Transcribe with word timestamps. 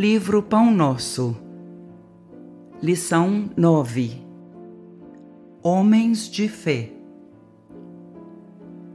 Livro 0.00 0.44
Pão 0.44 0.70
Nosso, 0.70 1.36
Lição 2.80 3.50
9 3.56 4.24
Homens 5.60 6.30
de 6.30 6.48
Fé 6.48 6.92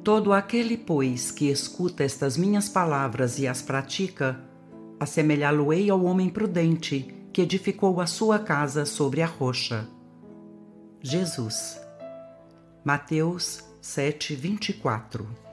Todo 0.02 0.32
aquele, 0.32 0.78
pois, 0.78 1.30
que 1.30 1.50
escuta 1.50 2.06
estas 2.06 2.38
minhas 2.38 2.70
palavras 2.70 3.38
e 3.38 3.46
as 3.46 3.62
pratica, 3.62 4.40
assemelhá-lo-ei 4.98 5.90
ao 5.90 6.06
homem 6.06 6.30
prudente 6.30 7.14
que 7.34 7.42
edificou 7.42 8.00
a 8.00 8.08
sua 8.08 8.40
casa 8.40 8.86
sobre 8.86 9.22
a 9.22 9.28
rocha. 9.28 9.86
Jesus. 11.02 11.82
Mateus 12.82 13.62
7, 13.82 14.36
24 14.36 15.53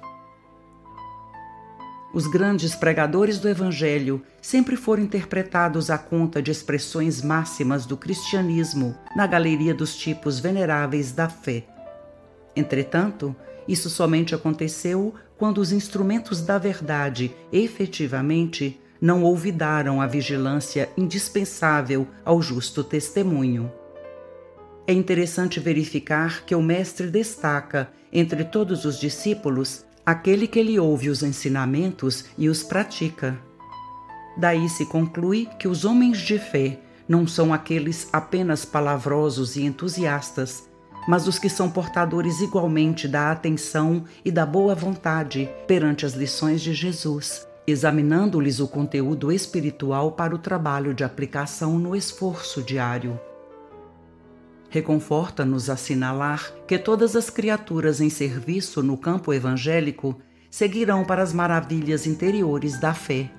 os 2.13 2.27
grandes 2.27 2.75
pregadores 2.75 3.39
do 3.39 3.49
Evangelho 3.49 4.23
sempre 4.43 4.77
foram 4.77 5.03
interpretados 5.03 5.91
à 5.91 5.99
conta 5.99 6.43
de 6.43 6.51
expressões 6.51 7.23
máximas 7.23 7.87
do 7.87 7.97
cristianismo 7.97 8.97
na 9.15 9.27
galeria 9.27 9.73
dos 9.73 9.97
tipos 9.97 10.41
veneráveis 10.41 11.13
da 11.13 11.29
fé. 11.29 11.65
Entretanto, 12.57 13.35
isso 13.69 13.89
somente 13.89 14.35
aconteceu 14.35 15.15
quando 15.39 15.59
os 15.59 15.71
instrumentos 15.73 16.43
da 16.43 16.59
verdade 16.59 17.35
efetivamente 17.53 18.81
não 19.01 19.23
olvidaram 19.23 20.01
a 20.01 20.07
vigilância 20.07 20.91
indispensável 20.97 22.07
ao 22.25 22.43
justo 22.43 22.85
testemunho. 22.85 23.73
É 24.87 24.93
interessante 24.93 25.61
verificar 25.61 26.45
que 26.45 26.55
o 26.55 26.61
Mestre 26.61 27.07
destaca, 27.09 27.89
entre 28.13 28.45
todos 28.45 28.85
os 28.85 28.99
discípulos, 28.99 29.87
aquele 30.11 30.49
que 30.49 30.61
lhe 30.61 30.77
ouve 30.77 31.09
os 31.09 31.23
ensinamentos 31.23 32.25
e 32.37 32.49
os 32.49 32.65
pratica. 32.65 33.39
Daí 34.37 34.69
se 34.69 34.85
conclui 34.87 35.49
que 35.57 35.69
os 35.69 35.85
homens 35.85 36.19
de 36.19 36.37
fé 36.37 36.81
não 37.09 37.29
são 37.29 37.55
aqueles 37.55 38.09
apenas 38.13 38.65
palavrosos 38.65 39.55
e 39.55 39.63
entusiastas, 39.63 40.69
mas 41.07 41.29
os 41.29 41.39
que 41.39 41.49
são 41.49 41.71
portadores 41.71 42.41
igualmente 42.41 43.07
da 43.07 43.31
atenção 43.31 44.05
e 44.25 44.33
da 44.33 44.45
boa 44.45 44.75
vontade 44.75 45.49
perante 45.69 46.05
as 46.05 46.15
lições 46.15 46.61
de 46.61 46.75
Jesus, 46.75 47.47
examinando-lhes 47.65 48.59
o 48.59 48.67
conteúdo 48.67 49.31
espiritual 49.31 50.13
para 50.13 50.35
o 50.35 50.39
trabalho 50.39 50.93
de 50.93 51.05
aplicação 51.05 51.79
no 51.79 51.95
esforço 51.95 52.63
diário. 52.63 53.19
Reconforta-nos 54.71 55.69
assinalar 55.69 56.53
que 56.67 56.79
todas 56.79 57.17
as 57.17 57.29
criaturas 57.29 58.01
em 58.01 58.09
serviço 58.09 58.83
no 58.83 58.97
campo 58.97 59.35
evangélico 59.35 60.21
seguirão 60.49 61.05
para 61.05 61.23
as 61.23 61.33
maravilhas 61.33 62.07
interiores 62.07 62.79
da 62.79 62.95
fé. 62.95 63.31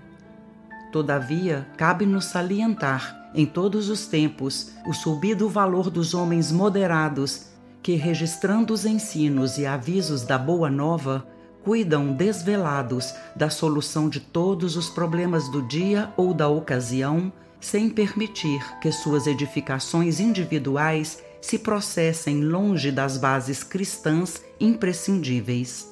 Todavia, 0.92 1.66
cabe-nos 1.78 2.26
salientar, 2.26 3.32
em 3.34 3.46
todos 3.46 3.90
os 3.90 4.08
tempos, 4.08 4.72
o 4.86 4.94
subido 4.94 5.48
valor 5.48 5.90
dos 5.90 6.14
homens 6.14 6.52
moderados 6.52 7.48
que, 7.82 7.96
registrando 7.96 8.74
os 8.74 8.86
ensinos 8.86 9.58
e 9.58 9.66
avisos 9.66 10.24
da 10.24 10.38
Boa 10.38 10.70
Nova, 10.70 11.26
cuidam 11.64 12.12
desvelados 12.12 13.14
da 13.36 13.50
solução 13.50 14.10
de 14.10 14.20
todos 14.20 14.76
os 14.76 14.90
problemas 14.90 15.50
do 15.50 15.66
dia 15.66 16.12
ou 16.18 16.34
da 16.34 16.50
ocasião 16.50 17.32
sem 17.62 17.90
permitir 17.90 18.60
que 18.80 18.92
suas 18.92 19.28
edificações 19.28 20.20
individuais 20.20 21.24
se 21.40 21.58
processem 21.58 22.44
longe 22.44 22.92
das 22.92 23.18
bases 23.18 23.64
cristãs 23.64 24.44
imprescindíveis. 24.60 25.90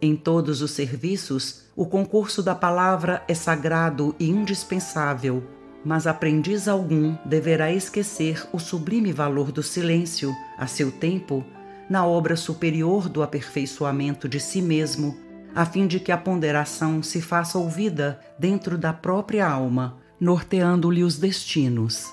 Em 0.00 0.14
todos 0.14 0.62
os 0.62 0.70
serviços, 0.70 1.64
o 1.74 1.84
concurso 1.84 2.42
da 2.42 2.54
palavra 2.54 3.24
é 3.26 3.34
sagrado 3.34 4.14
e 4.18 4.28
indispensável, 4.30 5.42
mas 5.84 6.06
aprendiz 6.06 6.68
algum 6.68 7.16
deverá 7.24 7.72
esquecer 7.72 8.46
o 8.52 8.58
sublime 8.58 9.12
valor 9.12 9.50
do 9.50 9.62
silêncio, 9.62 10.34
a 10.56 10.66
seu 10.66 10.92
tempo, 10.92 11.44
na 11.88 12.06
obra 12.06 12.36
superior 12.36 13.08
do 13.08 13.22
aperfeiçoamento 13.22 14.28
de 14.28 14.38
si 14.38 14.60
mesmo, 14.60 15.16
a 15.54 15.64
fim 15.64 15.86
de 15.86 15.98
que 15.98 16.12
a 16.12 16.18
ponderação 16.18 17.02
se 17.02 17.20
faça 17.20 17.58
ouvida 17.58 18.20
dentro 18.38 18.76
da 18.76 18.92
própria 18.92 19.48
alma, 19.48 19.98
norteando-lhe 20.20 21.02
os 21.02 21.18
destinos. 21.18 22.04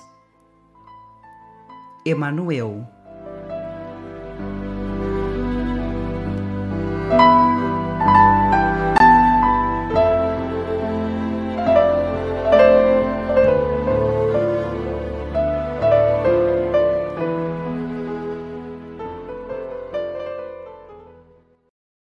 Emanuel 2.04 2.86